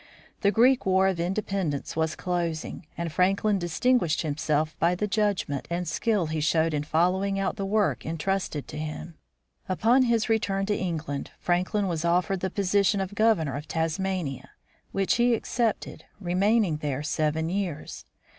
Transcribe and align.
The 0.39 0.49
Greek 0.49 0.87
war 0.87 1.07
of 1.09 1.19
independence 1.19 1.95
was 1.95 2.15
closing, 2.15 2.87
and 2.97 3.11
Franklin 3.11 3.59
distinguished 3.59 4.23
himself 4.23 4.75
by 4.79 4.95
the 4.95 5.05
judgment 5.05 5.67
and 5.69 5.87
skill 5.87 6.25
he 6.25 6.41
showed 6.41 6.73
in 6.73 6.81
following 6.83 7.37
out 7.37 7.55
the 7.55 7.67
work 7.67 8.03
intrusted 8.03 8.67
to 8.69 8.79
him. 8.79 9.13
Upon 9.69 10.01
his 10.05 10.27
return 10.27 10.65
to 10.65 10.75
England, 10.75 11.29
Franklin 11.37 11.87
was 11.87 12.03
offered 12.03 12.39
the 12.39 12.49
position 12.49 12.99
of 12.99 13.13
Governor 13.13 13.55
of 13.55 13.67
Tasmania, 13.67 14.49
which 14.91 15.17
he 15.17 15.35
accepted, 15.35 16.05
re 16.19 16.33
maining 16.33 16.79
there 16.79 17.03
seven 17.03 17.47
years. 17.47 18.05